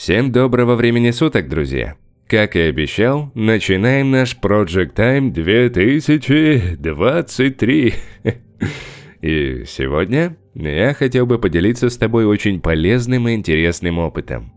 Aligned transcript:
Всем 0.00 0.32
доброго 0.32 0.76
времени 0.76 1.10
суток, 1.10 1.50
друзья! 1.50 1.96
Как 2.26 2.56
и 2.56 2.60
обещал, 2.60 3.30
начинаем 3.34 4.10
наш 4.10 4.34
Project 4.34 4.94
Time 4.94 5.30
2023. 5.30 7.94
И 9.20 9.64
сегодня 9.66 10.38
я 10.54 10.94
хотел 10.94 11.26
бы 11.26 11.38
поделиться 11.38 11.90
с 11.90 11.98
тобой 11.98 12.24
очень 12.24 12.62
полезным 12.62 13.28
и 13.28 13.34
интересным 13.34 13.98
опытом. 13.98 14.54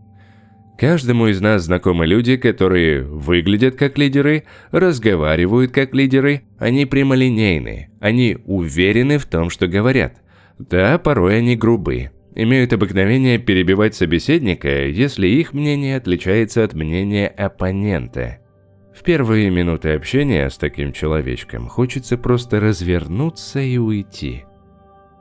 Каждому 0.78 1.26
из 1.26 1.42
нас 1.42 1.64
знакомы 1.64 2.06
люди, 2.06 2.38
которые 2.38 3.02
выглядят 3.02 3.76
как 3.76 3.98
лидеры, 3.98 4.44
разговаривают 4.70 5.72
как 5.72 5.94
лидеры, 5.94 6.44
они 6.58 6.86
прямолинейные, 6.86 7.90
они 8.00 8.38
уверены 8.46 9.18
в 9.18 9.26
том, 9.26 9.50
что 9.50 9.66
говорят. 9.66 10.22
Да, 10.58 10.96
порой 10.96 11.36
они 11.36 11.54
грубые, 11.54 12.12
имеют 12.34 12.72
обыкновение 12.72 13.38
перебивать 13.38 13.94
собеседника, 13.94 14.86
если 14.86 15.28
их 15.28 15.52
мнение 15.52 15.96
отличается 15.96 16.64
от 16.64 16.74
мнения 16.74 17.28
оппонента. 17.28 18.38
В 18.94 19.02
первые 19.02 19.50
минуты 19.50 19.94
общения 19.94 20.48
с 20.48 20.56
таким 20.56 20.92
человечком 20.92 21.68
хочется 21.68 22.16
просто 22.16 22.60
развернуться 22.60 23.60
и 23.60 23.76
уйти. 23.76 24.44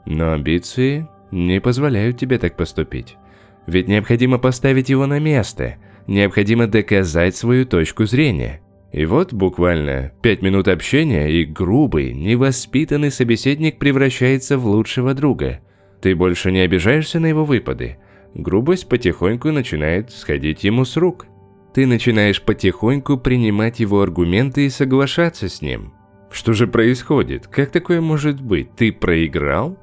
Но 0.05 0.33
амбиции 0.33 1.07
не 1.31 1.59
позволяют 1.59 2.17
тебе 2.17 2.38
так 2.38 2.55
поступить. 2.55 3.17
Ведь 3.66 3.88
необходимо 3.88 4.38
поставить 4.38 4.89
его 4.89 5.07
на 5.07 5.19
место, 5.19 5.77
необходимо 6.07 6.67
доказать 6.67 7.35
свою 7.35 7.66
точку 7.66 8.05
зрения. 8.05 8.61
И 8.91 9.05
вот 9.05 9.33
буквально 9.33 10.11
пять 10.21 10.43
минут 10.43 10.67
общения, 10.67 11.31
и 11.31 11.45
грубый, 11.45 12.13
невоспитанный 12.13 13.09
собеседник 13.09 13.80
превращается 13.80 14.57
в 14.57 14.67
лучшего 14.67 15.13
друга– 15.13 15.59
ты 16.03 16.17
больше 16.17 16.52
не 16.52 16.59
обижаешься 16.59 17.21
на 17.21 17.27
его 17.27 17.45
выпады. 17.45 17.95
Грубость 18.34 18.89
потихоньку 18.89 19.52
начинает 19.52 20.11
сходить 20.11 20.66
ему 20.66 20.84
с 20.84 20.98
рук. 20.98 21.27
Ты 21.73 21.88
начинаешь 21.88 22.41
потихоньку 22.41 23.17
принимать 23.17 23.80
его 23.80 24.02
аргументы 24.02 24.66
и 24.66 24.69
соглашаться 24.69 25.47
с 25.47 25.61
ним. 25.61 25.94
Что 26.30 26.52
же 26.52 26.67
происходит? 26.67 27.47
Как 27.47 27.72
такое 27.72 28.02
может 28.02 28.42
быть? 28.42 28.75
Ты 28.75 28.92
проиграл? 28.92 29.80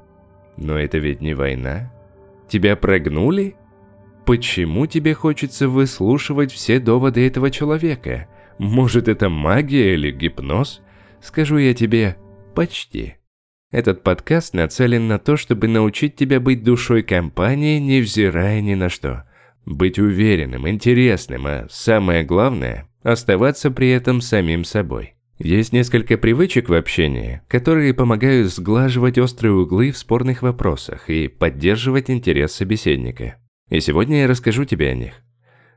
Но 0.57 0.77
это 0.77 0.99
ведь 0.99 1.21
не 1.21 1.33
война. 1.33 1.91
Тебя 2.47 2.75
прогнули? 2.75 3.55
Почему 4.23 4.85
тебе 4.85 5.15
хочется 5.15 5.67
выслушивать 5.67 6.51
все 6.51 6.79
доводы 6.79 7.25
этого 7.25 7.49
человека? 7.49 8.27
Может, 8.59 9.07
это 9.07 9.27
магия 9.29 9.95
или 9.95 10.11
гипноз? 10.11 10.83
Скажу 11.19 11.57
я 11.57 11.73
тебе, 11.73 12.15
почти. 12.53 13.15
Этот 13.71 14.03
подкаст 14.03 14.53
нацелен 14.53 15.07
на 15.07 15.17
то, 15.17 15.37
чтобы 15.37 15.69
научить 15.69 16.17
тебя 16.17 16.41
быть 16.41 16.61
душой 16.61 17.03
компании, 17.03 17.79
невзирая 17.79 18.59
ни 18.59 18.73
на 18.73 18.89
что. 18.89 19.23
Быть 19.65 19.97
уверенным, 19.97 20.67
интересным, 20.67 21.47
а 21.47 21.67
самое 21.69 22.23
главное– 22.23 22.89
оставаться 23.01 23.71
при 23.71 23.89
этом 23.91 24.19
самим 24.19 24.65
собой. 24.65 25.15
Есть 25.39 25.71
несколько 25.71 26.17
привычек 26.17 26.67
в 26.67 26.73
общении, 26.73 27.41
которые 27.47 27.93
помогают 27.93 28.51
сглаживать 28.51 29.17
острые 29.17 29.53
углы 29.53 29.91
в 29.91 29.97
спорных 29.97 30.41
вопросах 30.41 31.09
и 31.09 31.29
поддерживать 31.29 32.09
интерес 32.09 32.51
собеседника. 32.51 33.37
И 33.69 33.79
сегодня 33.79 34.23
я 34.23 34.27
расскажу 34.27 34.65
тебе 34.65 34.89
о 34.89 34.95
них. 34.95 35.13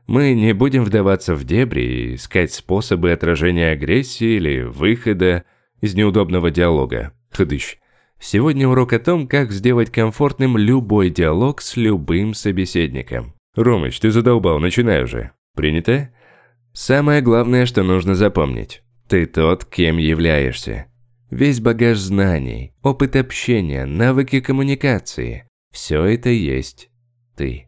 Мы 0.05 0.33
не 0.33 0.53
будем 0.53 0.83
вдаваться 0.83 1.33
в 1.33 1.45
дебри 1.45 1.81
и 1.81 2.15
искать 2.15 2.51
способы 2.51 3.13
отражения 3.13 3.71
агрессии 3.71 4.35
или 4.35 4.63
выхода 4.63 5.45
из 5.79 5.95
неудобного 5.95 6.51
диалога. 6.51 7.13
Хдыщ. 7.31 7.77
Сегодня 8.19 8.67
урок 8.67 8.93
о 8.93 8.99
том, 8.99 9.27
как 9.27 9.51
сделать 9.51 9.91
комфортным 9.91 10.57
любой 10.57 11.09
диалог 11.09 11.61
с 11.61 11.77
любым 11.77 12.33
собеседником. 12.33 13.33
Ромыч, 13.55 13.99
ты 13.99 14.11
задолбал, 14.11 14.59
начинай 14.59 15.03
уже. 15.03 15.31
Принято? 15.55 16.13
Самое 16.73 17.21
главное, 17.21 17.65
что 17.65 17.83
нужно 17.83 18.15
запомнить. 18.15 18.83
Ты 19.07 19.25
тот, 19.25 19.65
кем 19.65 19.97
являешься. 19.97 20.87
Весь 21.29 21.59
багаж 21.59 21.97
знаний, 21.97 22.73
опыт 22.81 23.15
общения, 23.15 23.85
навыки 23.85 24.39
коммуникации– 24.39 25.47
все 25.71 26.03
это 26.03 26.29
есть 26.29 26.89
ты. 27.35 27.67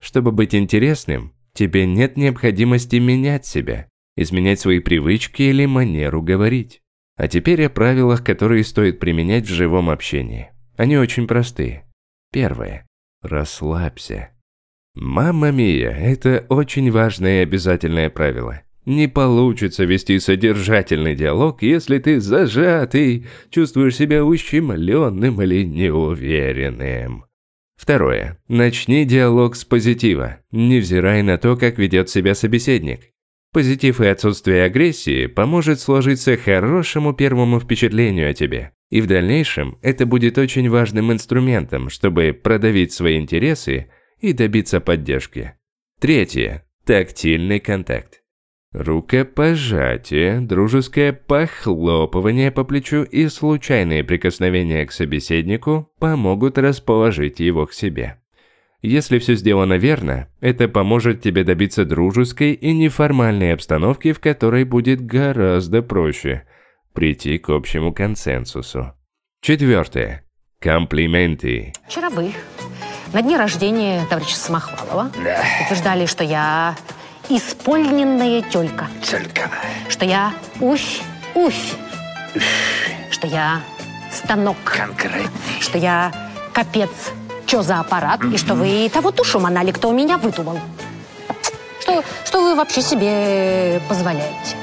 Чтобы 0.00 0.32
быть 0.32 0.54
интересным, 0.54 1.34
тебе 1.54 1.86
нет 1.86 2.16
необходимости 2.16 2.96
менять 2.96 3.46
себя, 3.46 3.88
изменять 4.16 4.60
свои 4.60 4.80
привычки 4.80 5.42
или 5.42 5.66
манеру 5.66 6.22
говорить. 6.22 6.81
А 7.22 7.28
теперь 7.28 7.64
о 7.64 7.70
правилах, 7.70 8.24
которые 8.24 8.64
стоит 8.64 8.98
применять 8.98 9.46
в 9.46 9.54
живом 9.54 9.90
общении. 9.90 10.50
Они 10.76 10.98
очень 10.98 11.28
простые. 11.28 11.84
Первое. 12.32 12.84
Расслабься. 13.22 14.30
Мамма 14.96 15.52
мия, 15.52 15.92
это 15.92 16.44
очень 16.48 16.90
важное 16.90 17.38
и 17.38 17.42
обязательное 17.44 18.10
правило. 18.10 18.62
Не 18.86 19.06
получится 19.06 19.84
вести 19.84 20.18
содержательный 20.18 21.14
диалог, 21.14 21.62
если 21.62 22.00
ты 22.00 22.20
зажатый, 22.20 23.28
чувствуешь 23.50 23.94
себя 23.94 24.24
ущемленным 24.24 25.40
или 25.42 25.62
неуверенным. 25.62 27.26
Второе. 27.76 28.36
Начни 28.48 29.04
диалог 29.04 29.54
с 29.54 29.64
позитива, 29.64 30.38
невзирая 30.50 31.22
на 31.22 31.38
то, 31.38 31.56
как 31.56 31.78
ведет 31.78 32.10
себя 32.10 32.34
собеседник. 32.34 33.12
Позитив 33.52 34.00
и 34.00 34.06
отсутствие 34.06 34.64
агрессии 34.64 35.26
поможет 35.26 35.78
сложиться 35.78 36.38
хорошему 36.38 37.12
первому 37.12 37.60
впечатлению 37.60 38.30
о 38.30 38.34
тебе. 38.34 38.72
И 38.88 39.02
в 39.02 39.06
дальнейшем 39.06 39.78
это 39.82 40.06
будет 40.06 40.38
очень 40.38 40.70
важным 40.70 41.12
инструментом, 41.12 41.90
чтобы 41.90 42.32
продавить 42.32 42.92
свои 42.92 43.18
интересы 43.18 43.90
и 44.20 44.32
добиться 44.32 44.80
поддержки. 44.80 45.54
Третье. 46.00 46.64
Тактильный 46.86 47.60
контакт. 47.60 48.22
Рукопожатие, 48.72 50.40
дружеское 50.40 51.12
похлопывание 51.12 52.50
по 52.50 52.64
плечу 52.64 53.02
и 53.02 53.28
случайные 53.28 54.02
прикосновения 54.02 54.86
к 54.86 54.92
собеседнику 54.92 55.92
помогут 55.98 56.56
расположить 56.56 57.38
его 57.38 57.66
к 57.66 57.74
себе. 57.74 58.21
Если 58.82 59.20
все 59.20 59.36
сделано 59.36 59.74
верно, 59.74 60.28
это 60.40 60.66
поможет 60.66 61.22
тебе 61.22 61.44
добиться 61.44 61.84
дружеской 61.84 62.52
и 62.52 62.72
неформальной 62.72 63.54
обстановки, 63.54 64.12
в 64.12 64.18
которой 64.18 64.64
будет 64.64 65.06
гораздо 65.06 65.82
проще 65.82 66.44
прийти 66.92 67.38
к 67.38 67.48
общему 67.50 67.94
консенсусу. 67.94 68.92
Четвертое. 69.40 70.24
Комплименты. 70.60 71.72
Вчера 71.88 72.10
вы 72.10 72.32
на 73.12 73.22
дне 73.22 73.36
рождения 73.36 74.04
товарища 74.10 74.36
Самохвалова 74.36 75.12
да. 75.24 75.44
утверждали, 75.64 76.06
что 76.06 76.24
я 76.24 76.76
исполненная 77.28 78.42
тёлька. 78.42 78.88
Тёлька. 79.00 79.48
Что 79.88 80.04
я 80.04 80.34
уфь, 80.60 81.02
уфь. 81.34 81.76
Что 83.10 83.28
я 83.28 83.60
станок. 84.10 84.56
Конкретный. 84.64 85.28
Что 85.60 85.78
я 85.78 86.12
капец 86.52 87.12
что 87.52 87.60
за 87.60 87.80
аппарат, 87.80 88.24
и 88.32 88.38
что 88.38 88.54
вы 88.54 88.88
того 88.88 89.10
тушу 89.10 89.38
манали, 89.38 89.72
кто 89.72 89.90
у 89.90 89.92
меня 89.92 90.16
выдумал. 90.16 90.58
Что, 91.82 92.02
что 92.24 92.40
вы 92.40 92.54
вообще 92.54 92.80
себе 92.80 93.78
позволяете? 93.90 94.56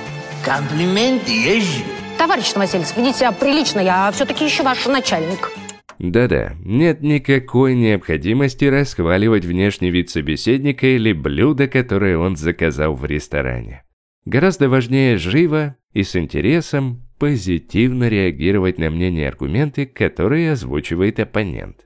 Комплименты 0.43 1.31
есть 1.31 1.85
Товарищ 2.17 2.51
Новосельцев, 2.55 2.97
ведите 2.97 3.19
себя 3.19 3.31
прилично, 3.31 3.79
я 3.79 4.09
все-таки 4.11 4.43
еще 4.43 4.63
ваш 4.63 4.87
начальник. 4.87 5.51
Да-да, 5.99 6.53
нет 6.65 7.03
никакой 7.03 7.75
необходимости 7.75 8.65
расхваливать 8.65 9.45
внешний 9.45 9.91
вид 9.91 10.09
собеседника 10.09 10.87
или 10.87 11.13
блюдо, 11.13 11.67
которое 11.67 12.17
он 12.17 12.37
заказал 12.37 12.95
в 12.95 13.05
ресторане. 13.05 13.83
Гораздо 14.25 14.67
важнее 14.67 15.17
живо 15.17 15.75
и 15.93 16.01
с 16.01 16.15
интересом 16.15 17.07
позитивно 17.19 18.09
реагировать 18.09 18.79
на 18.79 18.89
мнение 18.89 19.25
и 19.25 19.27
аргументы, 19.27 19.85
которые 19.85 20.53
озвучивает 20.53 21.19
оппонент. 21.19 21.85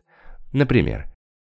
Например, 0.54 1.08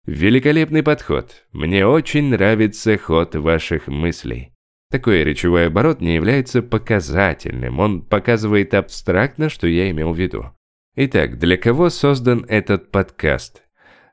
«Великолепный 0.06 0.82
подход. 0.82 1.44
Мне 1.52 1.86
очень 1.86 2.30
нравится 2.30 2.96
ход 2.96 3.34
ваших 3.34 3.88
мыслей». 3.88 4.52
Такой 4.90 5.24
речевой 5.24 5.66
оборот 5.66 6.00
не 6.00 6.14
является 6.14 6.62
показательным, 6.62 7.80
он 7.80 8.02
показывает 8.02 8.74
абстрактно, 8.74 9.48
что 9.48 9.66
я 9.66 9.90
имел 9.90 10.12
в 10.12 10.18
виду. 10.18 10.52
Итак, 10.94 11.38
для 11.38 11.56
кого 11.56 11.88
создан 11.88 12.44
этот 12.48 12.90
подкаст? 12.90 13.62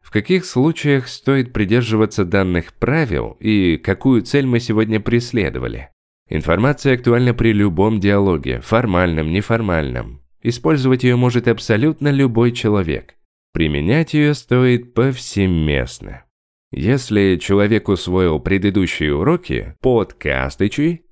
В 0.02 0.10
каких 0.10 0.46
случаях 0.46 1.08
стоит 1.08 1.52
придерживаться 1.54 2.24
данных 2.24 2.74
правил 2.74 3.36
и 3.40 3.78
какую 3.78 4.22
цель 4.22 4.46
мы 4.46 4.60
сегодня 4.60 5.00
преследовали? 5.00 5.90
Информация 6.30 6.94
актуальна 6.96 7.34
при 7.34 7.52
любом 7.52 8.00
диалоге, 8.00 8.62
формальном, 8.62 9.34
неформальном. 9.34 10.22
Использовать 10.42 11.04
ее 11.04 11.18
может 11.18 11.48
абсолютно 11.48 12.10
любой 12.10 12.54
человек. 12.54 13.19
Применять 13.54 14.14
ее 14.14 14.34
стоит 14.34 14.94
повсеместно. 14.94 16.26
Если 16.72 17.38
человек 17.38 17.90
усвоил 17.90 18.40
предыдущие 18.40 19.16
уроки 19.16 19.76
подкастычи, 19.82 21.06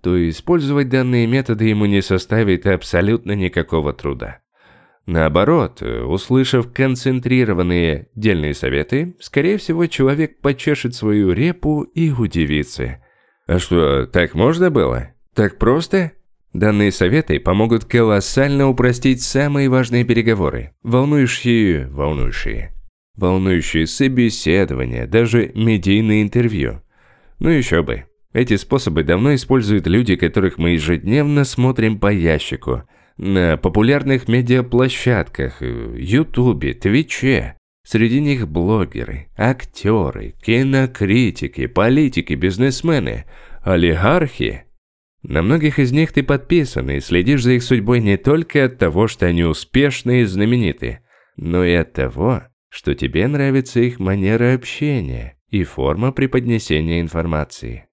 то 0.00 0.28
использовать 0.30 0.88
данные 0.88 1.26
методы 1.26 1.64
ему 1.64 1.86
не 1.86 2.02
составит 2.02 2.66
абсолютно 2.66 3.32
никакого 3.32 3.92
труда. 3.92 4.40
Наоборот, 5.06 5.82
услышав 5.82 6.72
концентрированные 6.72 8.08
дельные 8.14 8.54
советы, 8.54 9.16
скорее 9.20 9.56
всего, 9.56 9.86
человек 9.86 10.40
почешет 10.40 10.94
свою 10.94 11.32
репу 11.32 11.82
и 11.82 12.10
удивится. 12.10 13.04
А 13.46 13.58
что, 13.58 14.06
так 14.06 14.34
можно 14.34 14.70
было? 14.70 15.10
Так 15.34 15.58
просто? 15.58 16.12
Данные 16.52 16.90
советы 16.90 17.38
помогут 17.38 17.84
колоссально 17.84 18.68
упростить 18.68 19.22
самые 19.22 19.68
важные 19.68 20.04
переговоры, 20.04 20.72
волнующие, 20.82 21.86
волнующие, 21.88 22.72
волнующие 23.14 23.86
собеседования, 23.86 25.06
даже 25.06 25.52
медийные 25.54 26.22
интервью. 26.22 26.82
Ну 27.38 27.50
еще 27.50 27.82
бы. 27.82 28.04
Эти 28.32 28.56
способы 28.56 29.02
давно 29.02 29.34
используют 29.34 29.86
люди, 29.86 30.16
которых 30.16 30.58
мы 30.58 30.70
ежедневно 30.70 31.44
смотрим 31.44 31.98
по 31.98 32.12
ящику, 32.12 32.82
на 33.16 33.56
популярных 33.56 34.28
медиаплощадках, 34.28 35.62
ютубе, 35.62 36.74
твиче. 36.74 37.56
Среди 37.82 38.20
них 38.20 38.48
блогеры, 38.48 39.28
актеры, 39.36 40.34
кинокритики, 40.42 41.66
политики, 41.66 42.34
бизнесмены, 42.34 43.24
олигархи– 43.62 44.64
на 45.28 45.42
многих 45.42 45.80
из 45.80 45.90
них 45.90 46.12
ты 46.12 46.22
подписан 46.22 46.88
и 46.88 47.00
следишь 47.00 47.42
за 47.42 47.52
их 47.52 47.64
судьбой 47.64 48.00
не 48.00 48.16
только 48.16 48.64
от 48.64 48.78
того, 48.78 49.08
что 49.08 49.26
они 49.26 49.42
успешны 49.42 50.20
и 50.20 50.24
знамениты, 50.24 51.00
но 51.36 51.64
и 51.64 51.74
от 51.74 51.92
того, 51.92 52.44
что 52.68 52.94
тебе 52.94 53.26
нравится 53.26 53.80
их 53.80 53.98
манера 53.98 54.54
общения 54.54 55.36
и 55.48 55.64
форма 55.64 56.12
преподнесения 56.12 57.00
информации. 57.00 57.88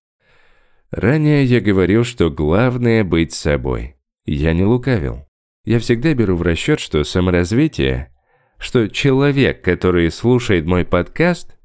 Ранее 0.92 1.44
я 1.44 1.60
говорил, 1.60 2.04
что 2.04 2.30
главное 2.30 3.04
быть 3.04 3.34
собой. 3.34 3.96
Я 4.26 4.54
не 4.54 4.64
лукавил. 4.64 5.26
Я 5.66 5.80
всегда 5.80 6.14
беру 6.14 6.36
в 6.36 6.44
расчет, 6.44 6.80
что 6.80 7.04
саморазвитие, 7.04 8.14
что 8.60 8.88
человек, 8.88 9.64
который 9.64 10.12
слушает 10.12 10.68
мой 10.68 10.86
подкаст, 10.86 11.58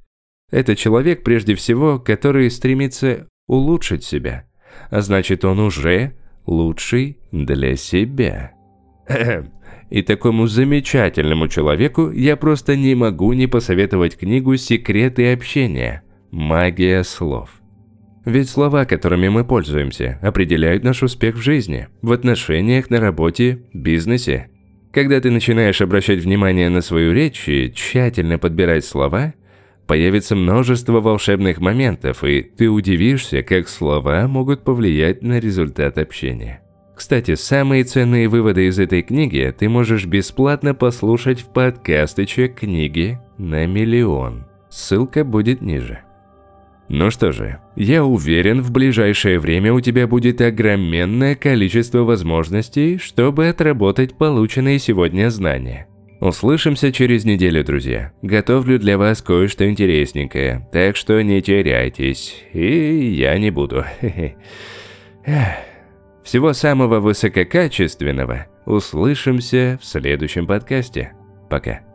это 0.51 0.75
человек 0.77 1.25
прежде 1.25 1.55
всего, 1.55 1.99
который 1.99 2.51
стремится 2.51 3.29
улучшить 3.47 4.03
себя– 4.03 4.47
значит 4.91 5.45
он 5.45 5.59
уже 5.61 6.13
лучший 6.47 7.19
для 7.33 7.77
себя. 7.77 8.53
И 9.91 10.03
такому 10.03 10.47
замечательному 10.47 11.49
человеку 11.49 12.11
я 12.11 12.37
просто 12.37 12.77
не 12.77 12.95
могу 12.95 13.33
не 13.33 13.47
посоветовать 13.47 14.19
книгу 14.19 14.57
«Секреты 14.57 15.33
общения. 15.33 16.03
Магия 16.31 17.03
слов». 17.05 17.51
Ведь 18.27 18.51
слова, 18.51 18.85
которыми 18.85 19.29
мы 19.29 19.45
пользуемся, 19.45 20.19
определяют 20.21 20.85
наш 20.85 21.03
успех 21.03 21.37
в 21.37 21.41
жизни, 21.41 21.89
в 22.03 22.13
отношениях, 22.13 22.91
на 22.91 23.01
работе, 23.01 23.63
бизнесе. 23.73 24.51
Когда 24.93 25.19
ты 25.21 25.31
начинаешь 25.31 25.81
обращать 25.81 26.19
внимание 26.19 26.69
на 26.69 26.83
свою 26.83 27.15
речь 27.15 27.49
и 27.49 27.73
тщательно 27.73 28.39
подбирать 28.39 28.85
слова– 28.85 29.33
Появится 29.89 30.37
множество 30.37 31.01
волшебных 31.01 31.61
моментов, 31.61 32.23
и 32.23 32.43
ты 32.43 32.69
удивишься, 32.69 33.43
как 33.43 33.69
слова 33.69 34.29
могут 34.29 34.63
повлиять 34.63 35.23
на 35.23 35.41
результат 35.41 35.97
общения. 35.97 36.61
Кстати, 36.95 37.37
самые 37.37 37.85
ценные 37.85 38.29
выводы 38.29 38.67
из 38.67 38.79
этой 38.79 39.01
книги 39.01 39.55
ты 39.59 39.71
можешь 39.71 40.05
бесплатно 40.05 40.75
послушать 40.75 41.41
в 41.41 41.47
подкастыче 41.55 42.49
«Книги 42.49 43.19
на 43.39 43.67
миллион». 43.67 44.45
Ссылка 44.69 45.25
будет 45.25 45.63
ниже. 45.63 46.01
Ну 46.91 47.11
что 47.11 47.33
же, 47.33 47.59
я 47.75 48.05
уверен, 48.05 48.61
в 48.61 48.71
ближайшее 48.71 49.39
время 49.39 49.73
у 49.73 49.81
тебя 49.81 50.07
будет 50.07 50.43
огроменное 50.43 51.35
количество 51.35 52.01
возможностей, 52.01 52.99
чтобы 52.99 53.49
отработать 53.49 54.19
полученные 54.19 54.79
сегодня 54.79 55.31
знания. 55.31 55.88
Услышимся 56.21 56.93
через 56.93 57.25
неделю, 57.25 57.65
друзья. 57.65 58.13
Готовлю 58.23 58.79
для 58.79 58.99
вас 58.99 59.23
кое-что 59.23 59.69
интересненькое, 59.69 60.69
так 60.73 60.97
что 60.97 61.23
не 61.23 61.41
теряйтесь. 61.41 62.43
И 62.53 63.15
я 63.15 63.39
не 63.39 63.51
буду. 63.51 63.85
Всего 66.25 66.53
самого 66.53 67.01
высококачественного. 67.01 68.47
Услышимся 68.67 69.79
в 69.81 69.85
следующем 69.87 70.47
подкасте. 70.47 71.13
Пока. 71.49 71.88